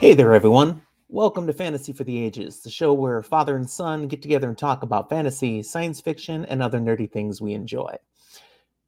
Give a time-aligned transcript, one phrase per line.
[0.00, 0.80] Hey there, everyone.
[1.08, 4.56] Welcome to Fantasy for the Ages, the show where father and son get together and
[4.56, 7.96] talk about fantasy, science fiction, and other nerdy things we enjoy.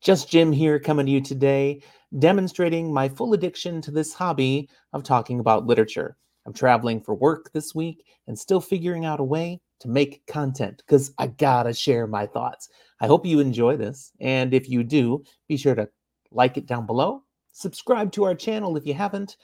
[0.00, 1.82] Just Jim here coming to you today,
[2.20, 6.16] demonstrating my full addiction to this hobby of talking about literature.
[6.46, 10.84] I'm traveling for work this week and still figuring out a way to make content
[10.86, 12.68] because I gotta share my thoughts.
[13.00, 14.12] I hope you enjoy this.
[14.20, 15.88] And if you do, be sure to
[16.30, 19.36] like it down below, subscribe to our channel if you haven't,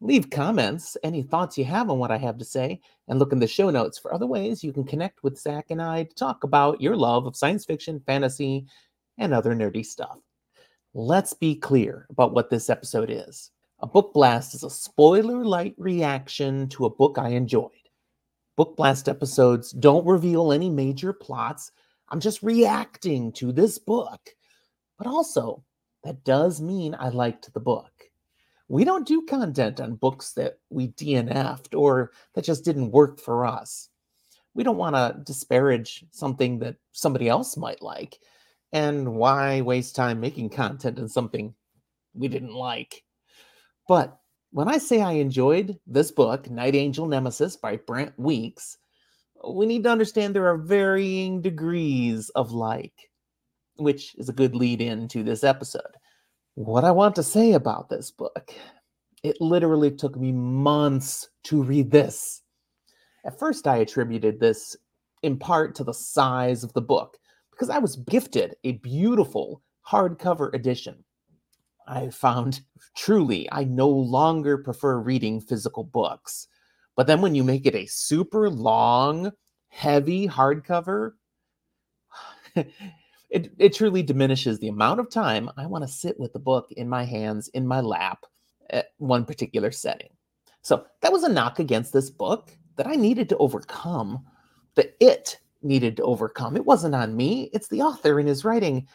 [0.00, 3.38] leave comments, any thoughts you have on what I have to say, and look in
[3.38, 6.44] the show notes for other ways you can connect with Zach and I to talk
[6.44, 8.66] about your love of science fiction, fantasy,
[9.18, 10.18] and other nerdy stuff.
[10.94, 13.50] Let's be clear about what this episode is.
[13.80, 17.70] A book blast is a spoiler light reaction to a book I enjoyed.
[18.56, 21.72] Book blast episodes don't reveal any major plots.
[22.08, 24.30] I'm just reacting to this book.
[24.96, 25.62] But also,
[26.04, 27.92] that does mean I liked the book.
[28.68, 33.46] We don't do content on books that we DNF'd or that just didn't work for
[33.46, 33.88] us.
[34.54, 38.18] We don't want to disparage something that somebody else might like.
[38.72, 41.54] And why waste time making content on something
[42.14, 43.04] we didn't like?
[43.86, 44.18] But
[44.50, 48.78] when I say I enjoyed this book, Night Angel Nemesis by Brent Weeks,
[49.46, 53.10] we need to understand there are varying degrees of like,
[53.76, 55.82] which is a good lead in to this episode.
[56.56, 58.54] What I want to say about this book,
[59.22, 62.40] it literally took me months to read this.
[63.26, 64.74] At first, I attributed this
[65.22, 67.18] in part to the size of the book
[67.50, 71.04] because I was gifted a beautiful hardcover edition.
[71.88, 72.62] I found
[72.96, 76.48] truly I no longer prefer reading physical books.
[76.96, 79.30] But then when you make it a super long,
[79.68, 81.12] heavy hardcover,
[83.30, 86.70] it, it truly diminishes the amount of time I want to sit with the book
[86.72, 88.24] in my hands, in my lap,
[88.70, 90.10] at one particular setting.
[90.62, 94.24] So that was a knock against this book that I needed to overcome,
[94.74, 96.56] that it needed to overcome.
[96.56, 98.86] It wasn't on me, it's the author in his writing.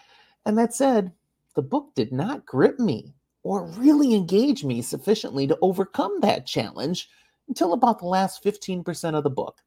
[0.45, 1.11] And that said,
[1.55, 3.13] the book did not grip me
[3.44, 7.09] or really engage me sufficiently to overcome that challenge
[7.47, 9.59] until about the last 15% of the book.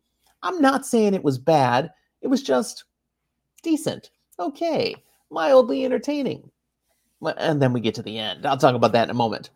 [0.42, 1.90] I'm not saying it was bad,
[2.22, 2.84] it was just
[3.62, 4.94] decent okay,
[5.30, 6.50] mildly entertaining.
[7.38, 8.46] And then we get to the end.
[8.46, 9.50] I'll talk about that in a moment.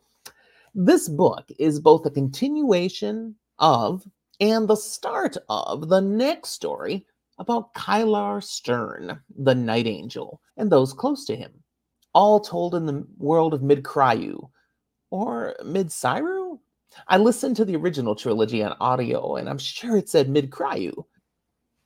[0.74, 4.06] This book is both a continuation of
[4.40, 7.04] and the start of the next story
[7.38, 11.52] about Kylar Stern, the Night Angel, and those close to him,
[12.14, 14.48] all told in the world of Mid-Cryu
[15.10, 16.58] or Mid-Cyru.
[17.06, 21.04] I listened to the original trilogy on audio, and I'm sure it said Mid-Cryu,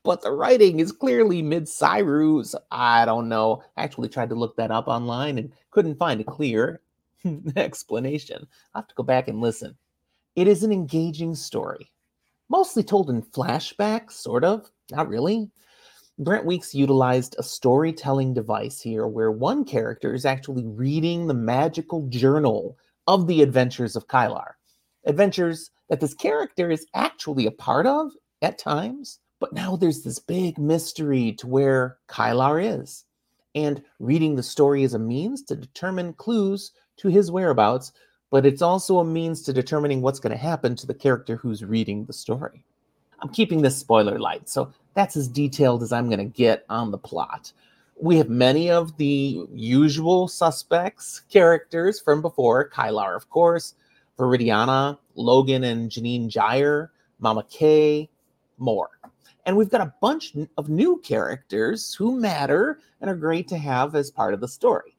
[0.05, 2.55] but the writing is clearly mid Cyrus.
[2.71, 3.63] I don't know.
[3.77, 6.81] I actually tried to look that up online and couldn't find a clear
[7.57, 8.47] explanation.
[8.75, 9.77] I have to go back and listen.
[10.35, 11.93] It is an engaging story,
[12.49, 15.51] mostly told in flashback, sort of, not really.
[16.19, 22.07] Brent Weeks utilized a storytelling device here where one character is actually reading the magical
[22.09, 22.77] journal
[23.07, 24.53] of the adventures of Kylar.
[25.05, 30.21] Adventures that this character is actually a part of at times, but now there's this
[30.21, 33.05] big mystery to where Kylar is.
[33.57, 37.91] And reading the story is a means to determine clues to his whereabouts,
[38.31, 41.65] but it's also a means to determining what's going to happen to the character who's
[41.65, 42.63] reading the story.
[43.21, 46.93] I'm keeping this spoiler light, so that's as detailed as I'm going to get on
[46.93, 47.53] the plot.
[48.01, 53.75] We have many of the usual suspects, characters from before Kylar, of course,
[54.17, 58.09] Viridiana, Logan and Jenine Gyre, Mama K,
[58.57, 58.91] more.
[59.45, 63.95] And we've got a bunch of new characters who matter and are great to have
[63.95, 64.97] as part of the story.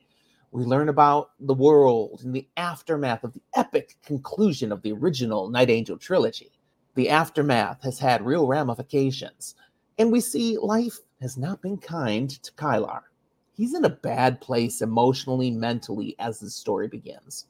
[0.51, 5.49] We learn about the world and the aftermath of the epic conclusion of the original
[5.49, 6.51] Night Angel trilogy.
[6.95, 9.55] The aftermath has had real ramifications,
[9.97, 13.01] and we see life has not been kind to Kylar.
[13.55, 17.47] He's in a bad place emotionally, mentally, as the story begins.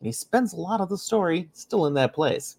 [0.00, 2.56] And he spends a lot of the story still in that place.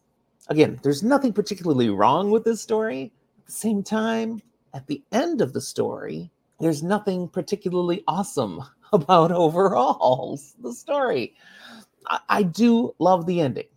[0.48, 3.12] Again, there's nothing particularly wrong with this story,
[3.46, 4.42] the same time,
[4.74, 8.62] at the end of the story, there's nothing particularly awesome
[8.94, 11.36] about overall the story.
[12.08, 13.68] I, I do love the ending.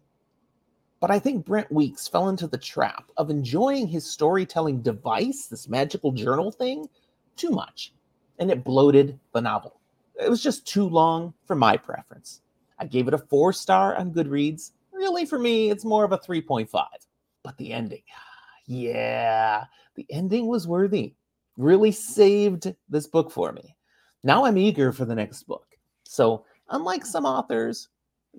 [1.00, 5.68] But I think Brent Weeks fell into the trap of enjoying his storytelling device, this
[5.68, 6.88] magical journal thing,
[7.36, 7.92] too much.
[8.40, 9.80] And it bloated the novel.
[10.20, 12.40] It was just too long for my preference.
[12.80, 14.72] I gave it a four star on Goodreads.
[14.92, 16.68] Really, for me, it's more of a 3.5.
[17.44, 18.02] But the ending,
[18.68, 19.64] yeah,
[19.96, 21.14] the ending was worthy.
[21.56, 23.74] Really saved this book for me.
[24.22, 25.66] Now I'm eager for the next book.
[26.04, 27.88] So, unlike some authors,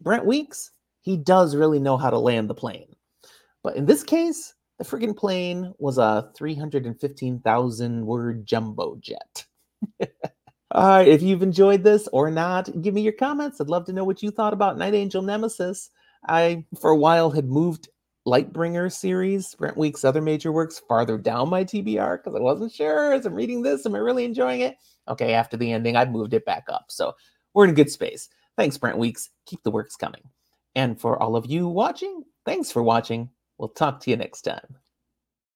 [0.02, 0.72] Brent Weeks,
[1.02, 2.96] he does really know how to land the plane.
[3.64, 9.46] But in this case, the friggin' plane was a 315,000 word jumbo jet.
[10.72, 13.60] All right, if you've enjoyed this or not, give me your comments.
[13.60, 15.90] I'd love to know what you thought about Night Angel Nemesis.
[16.28, 17.90] I, for a while, had moved
[18.28, 23.14] Lightbringer series, Brent Week's other major works, farther down my TBR because I wasn't sure
[23.14, 24.78] as I'm reading this, am I really enjoying it?
[25.08, 26.86] Okay, after the ending, I've moved it back up.
[26.90, 27.14] So
[27.54, 28.30] we're in good space.
[28.58, 29.30] Thanks, Brent Weeks.
[29.46, 30.22] Keep the works coming.
[30.76, 33.30] And for all of you watching, thanks for watching.
[33.58, 34.76] We'll talk to you next time.